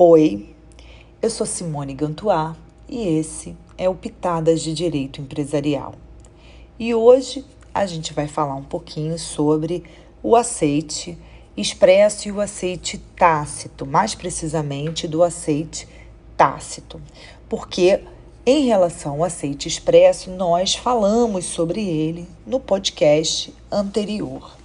[0.00, 0.54] Oi,
[1.20, 2.54] eu sou Simone Gantuá
[2.88, 5.96] e esse é o Pitadas de Direito Empresarial.
[6.78, 9.82] E hoje a gente vai falar um pouquinho sobre
[10.22, 11.18] o aceite
[11.56, 15.88] expresso e o aceite tácito, mais precisamente do aceite
[16.36, 17.02] tácito,
[17.48, 18.00] porque
[18.46, 24.56] em relação ao aceite expresso, nós falamos sobre ele no podcast anterior.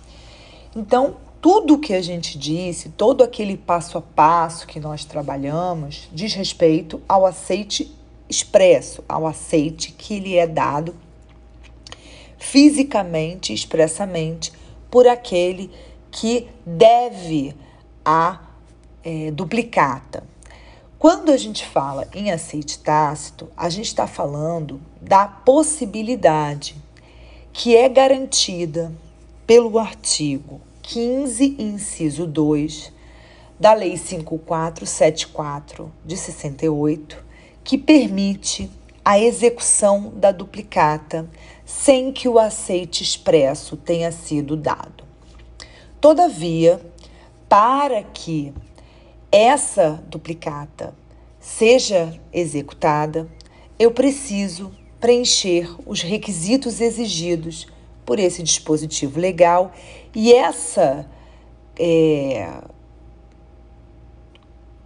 [0.76, 6.34] Então, tudo que a gente disse, todo aquele passo a passo que nós trabalhamos, diz
[6.34, 7.94] respeito ao aceite
[8.30, 10.96] expresso, ao aceite que lhe é dado
[12.38, 14.54] fisicamente, expressamente,
[14.90, 15.70] por aquele
[16.10, 17.54] que deve
[18.06, 18.40] a
[19.04, 20.24] é, duplicata.
[20.98, 26.78] Quando a gente fala em aceite tácito, a gente está falando da possibilidade
[27.52, 28.94] que é garantida
[29.46, 32.92] pelo artigo 15, inciso 2
[33.58, 37.24] da Lei 5474 de 68,
[37.64, 38.70] que permite
[39.04, 41.30] a execução da duplicata
[41.66, 45.06] sem que o aceite expresso tenha sido dado.
[46.02, 46.82] Todavia,
[47.48, 48.54] para que
[49.32, 50.94] essa duplicata
[51.40, 53.30] seja executada,
[53.80, 57.68] eu preciso preencher os requisitos exigidos
[58.06, 59.72] por esse dispositivo legal
[60.14, 61.10] e essa
[61.80, 62.50] é,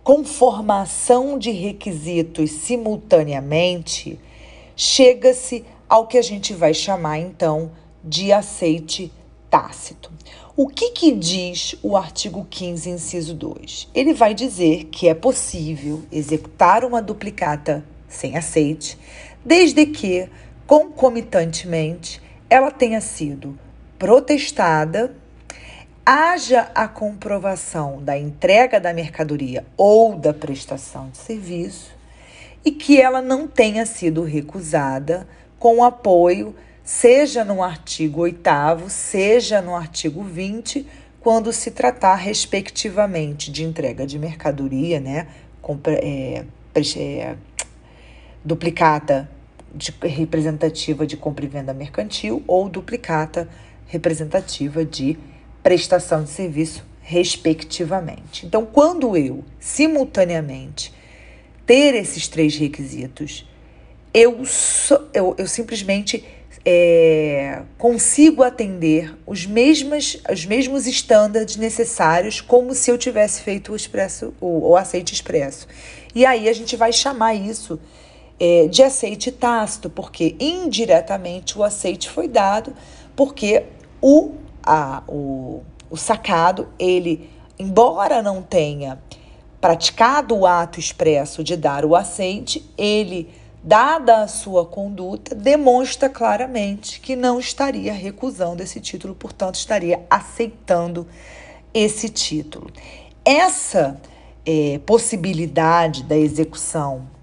[0.04, 4.20] conformação de requisitos simultaneamente
[4.76, 7.72] chega-se ao que a gente vai chamar então
[8.04, 9.12] de aceite
[9.50, 10.12] tácito.
[10.56, 13.90] O que, que diz o artigo 15, inciso 2?
[13.94, 18.98] Ele vai dizer que é possível executar uma duplicata sem aceite,
[19.46, 20.28] desde que,
[20.66, 23.58] concomitantemente, ela tenha sido
[24.00, 25.16] protestada,
[26.06, 31.92] haja a comprovação da entrega da mercadoria ou da prestação de serviço
[32.64, 35.28] e que ela não tenha sido recusada
[35.59, 40.85] com apoio, seja no artigo 8, seja no artigo 20,
[41.19, 45.28] quando se tratar, respectivamente, de entrega de mercadoria, né?
[46.02, 46.46] É,
[46.96, 47.35] é,
[48.46, 49.29] duplicata
[49.73, 53.47] de, representativa de compra e venda mercantil ou duplicata
[53.88, 55.17] representativa de
[55.63, 58.45] prestação de serviço, respectivamente.
[58.45, 60.94] Então, quando eu, simultaneamente,
[61.66, 63.47] ter esses três requisitos,
[64.13, 66.25] eu, so, eu, eu simplesmente
[66.66, 73.75] é, consigo atender os mesmos, os mesmos estándares necessários como se eu tivesse feito o
[73.75, 75.67] expresso, o, o aceite expresso.
[76.13, 77.79] E aí a gente vai chamar isso
[78.40, 82.74] é, de aceite tácito, porque indiretamente o aceite foi dado,
[83.16, 83.64] porque
[84.02, 84.34] o,
[84.64, 89.00] a, o, o sacado, ele, embora não tenha
[89.59, 93.34] praticado o ato expresso de dar o aceite, ele,
[93.64, 101.08] dada a sua conduta, demonstra claramente que não estaria recusando esse título, portanto, estaria aceitando
[101.74, 102.72] esse título.
[103.26, 104.00] Essa
[104.46, 107.16] é, possibilidade da execução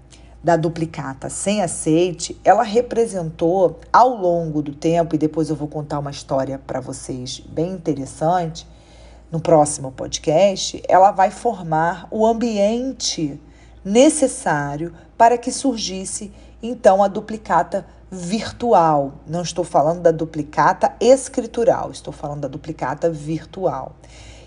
[0.45, 5.97] da duplicata sem aceite, ela representou ao longo do tempo, e depois eu vou contar
[5.97, 8.67] uma história para vocês bem interessante
[9.31, 13.41] no próximo podcast, ela vai formar o ambiente
[13.83, 16.31] necessário para que surgisse
[16.61, 19.13] então a duplicata virtual.
[19.25, 23.95] Não estou falando da duplicata escritural, estou falando da duplicata virtual.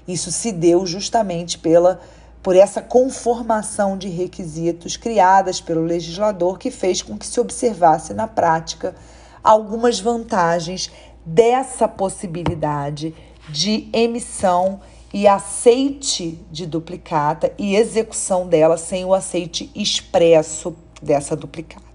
[0.07, 1.99] Isso se deu justamente pela
[2.43, 8.27] por essa conformação de requisitos criadas pelo legislador que fez com que se observasse na
[8.27, 8.95] prática
[9.43, 10.91] algumas vantagens
[11.25, 13.15] dessa possibilidade
[13.49, 14.81] de emissão
[15.13, 21.87] e aceite de duplicata e execução dela sem o aceite expresso dessa duplicata.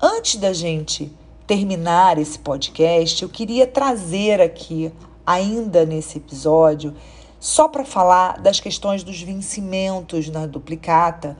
[0.00, 1.10] Antes da gente
[1.46, 4.92] terminar esse podcast, eu queria trazer aqui,
[5.26, 6.94] ainda nesse episódio,
[7.40, 11.36] só para falar das questões dos vencimentos na duplicata,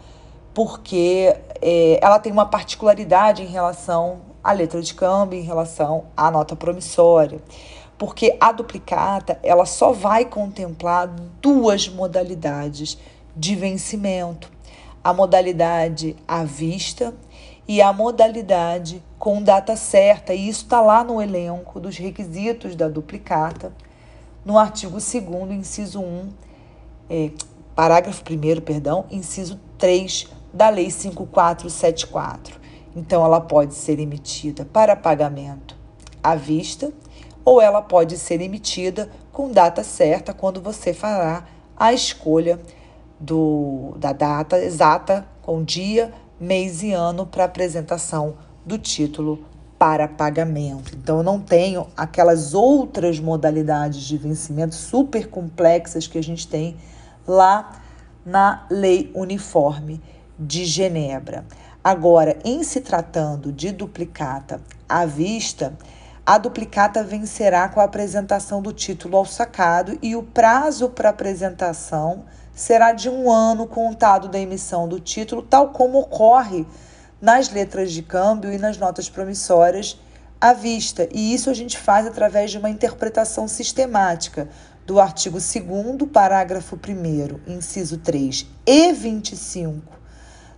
[0.55, 6.31] porque é, ela tem uma particularidade em relação à letra de câmbio, em relação à
[6.31, 7.41] nota promissória.
[7.97, 11.09] Porque a duplicata ela só vai contemplar
[11.43, 12.97] duas modalidades
[13.37, 14.51] de vencimento:
[15.03, 17.13] a modalidade à vista
[17.67, 20.33] e a modalidade com data certa.
[20.33, 23.73] E isso está lá no elenco dos requisitos da duplicata
[24.49, 25.15] no artigo 2
[25.51, 26.29] inciso 1,
[27.11, 27.31] é,
[27.77, 32.59] parágrafo 1 perdão, inciso 3 da Lei 5474.
[32.97, 35.77] Então, ela pode ser emitida para pagamento
[36.23, 36.91] à vista
[37.45, 41.45] ou ela pode ser emitida com data certa quando você fará
[41.77, 42.59] a escolha
[43.21, 46.11] do, da data exata, com dia,
[46.41, 49.45] mês e ano para apresentação do título
[49.79, 50.97] para pagamento.
[50.97, 56.77] Então, eu não tenho aquelas outras modalidades de vencimento super complexas que a gente tem
[57.27, 57.81] lá
[58.27, 60.03] na Lei Uniforme
[60.39, 61.45] de Genebra.
[61.83, 65.73] Agora, em se tratando de duplicata à vista,
[66.27, 72.25] a duplicata vencerá com a apresentação do título ao sacado e o prazo para apresentação
[72.53, 76.67] será de um ano contado da emissão do título, tal como ocorre
[77.21, 79.99] nas letras de câmbio e nas notas promissórias
[80.41, 81.09] à vista.
[81.13, 84.49] E isso a gente faz através de uma interpretação sistemática
[84.87, 89.99] do artigo 2, parágrafo 1, inciso 3 e 25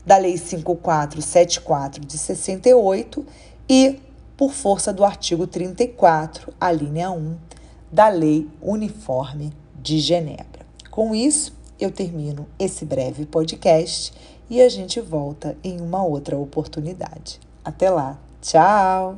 [0.07, 3.27] da Lei 5474 de 68
[3.69, 4.01] e
[4.37, 7.37] por força do artigo 34, a linha 1
[7.93, 10.65] da Lei Uniforme de Genebra.
[10.91, 14.12] Com isso, eu termino esse breve podcast
[14.50, 17.41] e a gente volta em uma outra oportunidade.
[17.64, 19.17] Até lá, tchau!